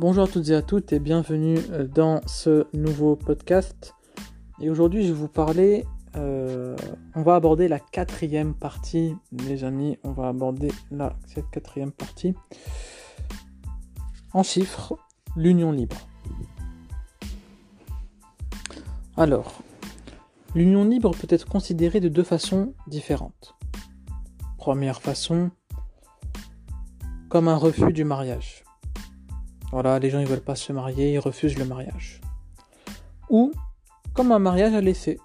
[0.00, 3.96] Bonjour à toutes et à toutes et bienvenue euh, dans ce nouveau podcast.
[4.60, 6.76] Et aujourd'hui, je vais vous parler, euh,
[7.16, 12.36] on va aborder la quatrième partie, les amis, on va aborder la, cette quatrième partie.
[14.32, 14.96] En chiffres,
[15.34, 15.96] l'union libre.
[19.16, 19.62] Alors,
[20.54, 23.56] l'union libre peut être considérée de deux façons différentes.
[24.58, 25.50] Première façon,
[27.28, 28.62] comme un refus du mariage.
[29.70, 32.20] Voilà, les gens ils veulent pas se marier, ils refusent le mariage.
[33.28, 33.52] Ou
[34.14, 35.18] comme un mariage à l'essai.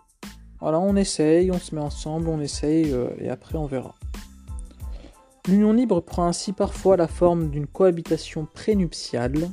[0.60, 3.96] Voilà, on essaye, on se met ensemble, on essaye euh, et après on verra.
[5.48, 9.50] L'union libre prend ainsi parfois la forme d'une cohabitation prénuptiale,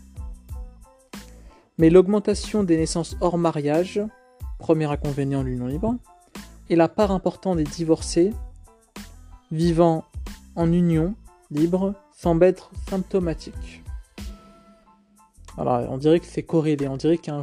[1.78, 4.00] mais l'augmentation des naissances hors mariage,
[4.58, 5.96] premier inconvénient de l'union libre,
[6.68, 8.32] et la part importante des divorcés
[9.50, 10.04] vivant
[10.54, 11.14] en union
[11.50, 13.79] libre semble être symptomatique.
[15.58, 17.34] Alors, on dirait que c'est corrélé, on dirait qu'il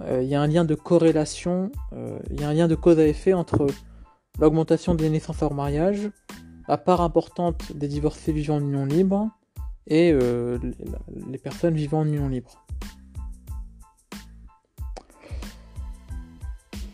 [0.00, 3.06] y, a un lien de corrélation, euh, il y a un lien de cause à
[3.06, 3.66] effet entre
[4.38, 6.10] l'augmentation des naissances hors mariage,
[6.68, 9.30] la part importante des divorcés vivant en union libre
[9.86, 10.58] et euh,
[11.30, 12.64] les personnes vivant en union libre.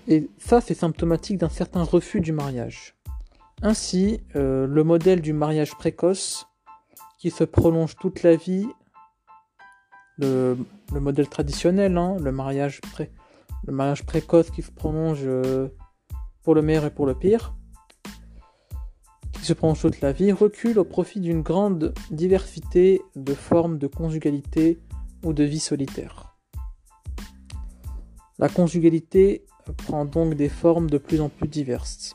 [0.07, 2.95] Et ça, c'est symptomatique d'un certain refus du mariage.
[3.63, 6.47] Ainsi, euh, le modèle du mariage précoce,
[7.19, 8.69] qui se prolonge toute la vie,
[10.19, 10.57] le,
[10.93, 12.81] modèle traditionnel, hein, le, mariage
[13.67, 15.69] le mariage précoce qui se prolonge euh,
[16.43, 17.55] pour le meilleur et pour le pire,
[19.33, 23.87] qui se prolonge toute la vie, recule au profit d'une grande diversité de formes de
[23.87, 24.79] conjugalité
[25.25, 26.37] ou de vie solitaire.
[28.39, 29.45] La conjugalité
[29.87, 32.15] prend donc des formes de plus en plus diverses.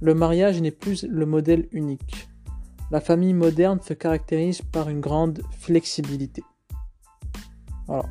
[0.00, 2.28] Le mariage n'est plus le modèle unique.
[2.90, 6.42] La famille moderne se caractérise par une grande flexibilité.
[7.86, 8.04] Voilà.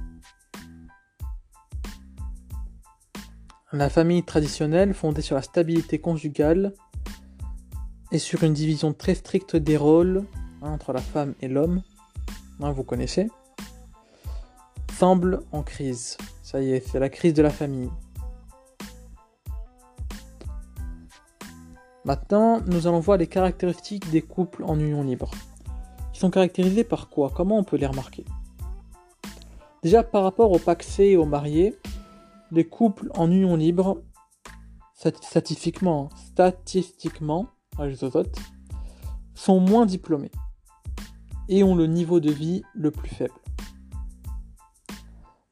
[3.71, 6.73] La famille traditionnelle, fondée sur la stabilité conjugale
[8.11, 10.25] et sur une division très stricte des rôles
[10.61, 11.81] hein, entre la femme et l'homme,
[12.61, 13.29] hein, vous connaissez,
[14.93, 16.15] semble en crise.
[16.41, 17.89] Ça y est, c'est la crise de la famille.
[22.05, 25.31] Maintenant, nous allons voir les caractéristiques des couples en union libre.
[26.13, 27.31] Ils sont caractérisés par quoi?
[27.35, 28.23] Comment on peut les remarquer?
[29.85, 31.75] Déjà, par rapport au paxé et aux mariés,
[32.51, 34.01] les couples en union libre,
[34.95, 37.49] statistiquement, statistiquement,
[39.35, 40.31] sont moins diplômés
[41.49, 43.35] et ont le niveau de vie le plus faible.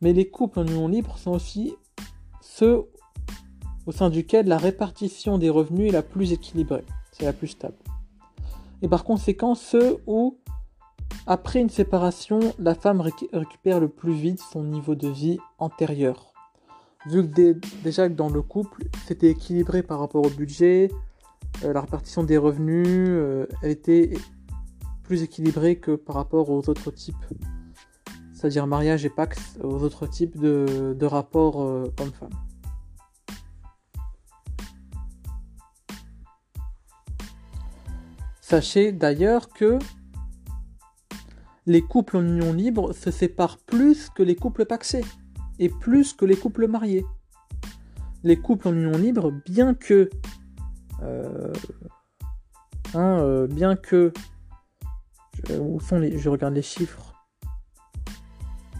[0.01, 1.75] Mais les couples en union libre sont aussi
[2.41, 2.89] ceux
[3.85, 7.77] au sein duquel la répartition des revenus est la plus équilibrée, c'est la plus stable.
[8.81, 10.39] Et par conséquent, ceux où,
[11.25, 16.33] après une séparation, la femme récupère le plus vite son niveau de vie antérieur.
[17.05, 20.91] Vu que déjà que dans le couple, c'était équilibré par rapport au budget,
[21.63, 24.13] euh, la répartition des revenus, euh, elle était
[25.03, 27.15] plus équilibrée que par rapport aux autres types,
[28.33, 32.29] c'est-à-dire mariage et pax, aux autres types de, rapports euh, hommes-femmes.
[38.41, 39.79] Sachez d'ailleurs que
[41.65, 45.05] les couples en union libre se séparent plus que les couples paxés
[45.59, 47.05] et plus que les couples mariés.
[48.23, 50.09] Les couples en union libre, bien que
[51.03, 51.53] euh,
[52.93, 54.13] hein, euh, bien que
[55.47, 57.13] je, où sont les, je regarde les chiffres.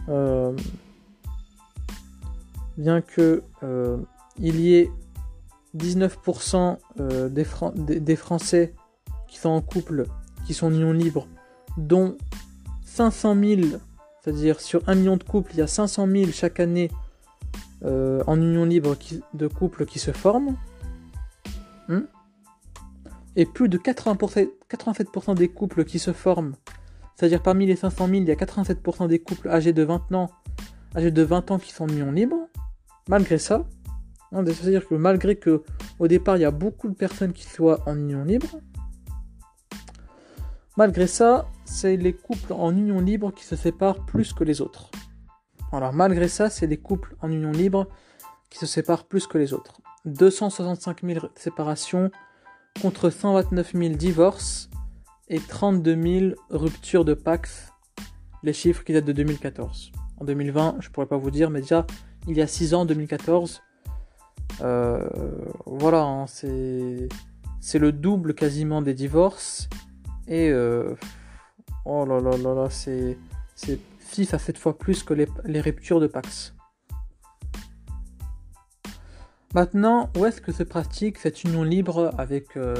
[0.08, 0.54] Euh,
[2.76, 3.42] bien que
[4.38, 4.90] il y ait
[5.76, 6.78] 19%
[7.30, 8.74] des, des Français
[9.28, 10.06] qui sont en couple,
[10.46, 11.28] qui sont en union libre,
[11.76, 12.16] dont
[12.94, 13.60] 500 000,
[14.22, 16.92] c'est-à-dire sur 1 million de couples, il y a 500 000 chaque année
[17.84, 18.96] euh, en union libre
[19.34, 20.56] de couples qui se forment.
[21.88, 22.04] Hmm.
[23.36, 26.54] et plus de 80%, 87% des couples qui se forment,
[27.14, 30.30] c'est-à-dire parmi les 500 000, il y a 87% des couples âgés de 20 ans,
[30.96, 32.36] âgés de 20 ans qui sont en union libre.
[33.08, 33.66] Malgré ça,
[34.32, 35.62] hein, c'est-à-dire que malgré que
[35.98, 38.48] au départ il y a beaucoup de personnes qui soient en union libre,
[40.76, 44.90] Malgré ça, c'est les couples en union libre qui se séparent plus que les autres.
[45.72, 47.88] Alors malgré ça, c'est les couples en union libre
[48.50, 49.80] qui se séparent plus que les autres.
[50.04, 52.10] 265 000 séparations
[52.80, 54.68] contre 129 000 divorces
[55.28, 57.72] et 32 000 ruptures de Pax,
[58.42, 59.92] les chiffres qui datent de 2014.
[60.18, 61.86] En 2020, je pourrais pas vous dire, mais déjà
[62.28, 63.62] il y a 6 ans, 2014,
[64.60, 65.08] euh,
[65.66, 69.68] voilà, hein, c'est le double quasiment des divorces
[70.28, 70.94] et euh,
[71.84, 73.18] oh là là là là, c'est
[73.56, 76.54] 6 à 7 fois plus que les, ruptures de Pax.
[79.54, 82.74] Maintenant, où est-ce que se pratique cette union libre avec euh,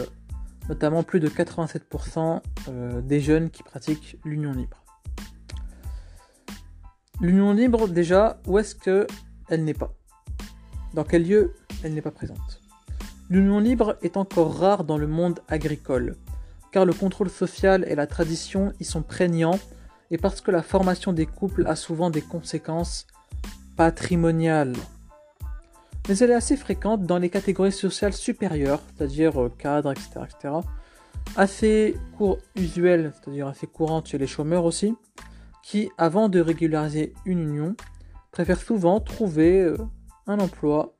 [0.68, 4.84] notamment plus de 87% euh, des jeunes qui pratiquent l'union libre?
[7.20, 9.94] L'union libre, déjà, où est-ce qu'elle n'est pas?
[10.94, 11.54] Dans quel lieu
[11.84, 12.60] elle n'est pas présente?
[13.30, 16.16] L'union libre est encore rare dans le monde agricole,
[16.74, 19.60] car le contrôle social et la tradition y sont prégnants
[20.10, 23.06] et parce que la formation des couples a souvent des conséquences
[23.76, 24.74] patrimoniales.
[26.08, 30.54] Mais elle est assez fréquente dans les catégories sociales supérieures, c'est-à-dire euh, cadres, etc., etc.
[31.36, 34.96] Assez court, c'est-à-dire assez courante chez les chômeurs aussi,
[35.62, 37.76] qui, avant de régulariser une union,
[38.32, 39.76] préfèrent souvent trouver euh,
[40.26, 40.93] un emploi.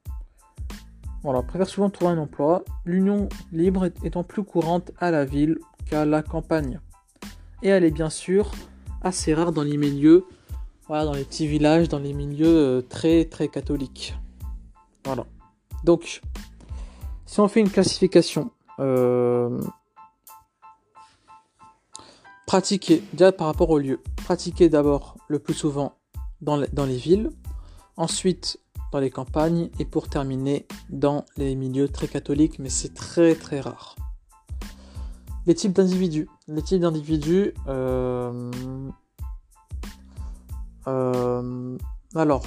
[1.25, 6.05] Voilà, préfèrent souvent trouver un emploi, l'union libre étant plus courante à la ville qu'à
[6.05, 6.81] la campagne.
[7.63, 8.53] Et elle est bien sûr
[9.01, 10.27] assez rare dans les milieux,
[10.87, 14.15] voilà, dans les petits villages, dans les milieux euh, très très catholiques.
[15.07, 15.25] Voilà.
[15.83, 16.21] Donc,
[17.25, 19.63] si on fait une classification, euh,
[22.47, 25.95] pratiquer, déjà par rapport au lieu, pratiquer d'abord le plus souvent
[26.43, 27.31] dans les villes,
[27.97, 28.59] ensuite
[29.01, 33.97] les campagnes et pour terminer dans les milieux très catholiques, mais c'est très très rare.
[35.47, 36.29] Les types d'individus.
[36.49, 37.53] Les types d'individus.
[37.69, 38.51] Euh,
[40.87, 41.79] euh,
[42.15, 42.45] alors.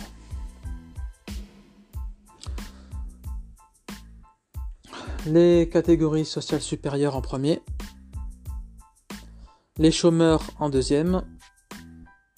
[5.28, 7.62] Les catégories sociales supérieures en premier.
[9.78, 11.24] Les chômeurs en deuxième.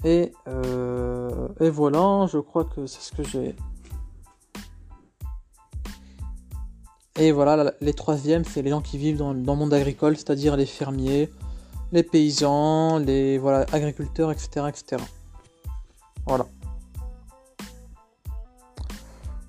[0.03, 3.55] Et, euh, et voilà, je crois que c'est ce que j'ai
[7.19, 10.65] Et voilà, les troisièmes, c'est les gens qui vivent dans, le monde agricole, c'est-à-dire les
[10.65, 11.29] fermiers,
[11.91, 13.41] les paysans, les
[13.73, 14.67] agriculteurs, etc.
[14.69, 15.03] etc.
[16.25, 16.47] Voilà.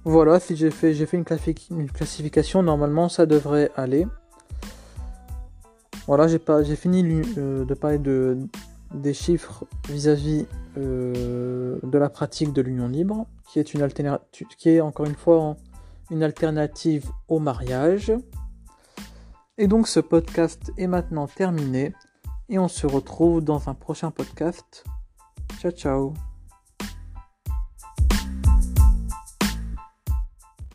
[0.02, 1.24] Voilà, si j'ai fait, une,
[1.92, 4.04] classification, normalement ça devrait aller.
[6.08, 6.40] Voilà, j'ai,
[6.74, 8.36] fini euh, de parler de,
[8.94, 10.46] des chiffres vis-à-vis
[10.76, 13.86] euh, de la pratique de l'union libre, qui est une
[14.58, 15.54] qui est encore une fois
[16.10, 18.12] une alternative au mariage.
[19.58, 21.92] Et donc ce podcast est maintenant terminé
[22.48, 24.84] et on se retrouve dans un prochain podcast.
[25.60, 26.29] Ciao ciao